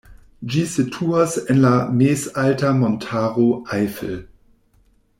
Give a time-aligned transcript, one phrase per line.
[0.53, 3.47] Ĝi situas en la mezalta montaro
[3.81, 4.21] Eifel.